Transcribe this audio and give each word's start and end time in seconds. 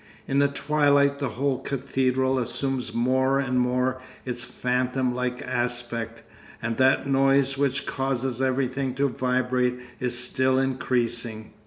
In 0.27 0.39
the 0.39 0.47
twilight 0.47 1.19
the 1.19 1.29
whole 1.29 1.59
cathedral 1.59 2.39
assumes 2.39 2.91
more 2.91 3.37
and 3.39 3.59
more 3.59 4.01
its 4.25 4.41
phantom 4.41 5.13
like 5.13 5.43
aspect, 5.43 6.23
and 6.59 6.77
that 6.77 7.05
noise 7.05 7.55
which 7.55 7.85
causes 7.85 8.41
everything 8.41 8.95
to 8.95 9.09
vibrate 9.09 9.75
is 9.99 10.17
still 10.17 10.57
increasing. 10.57 11.53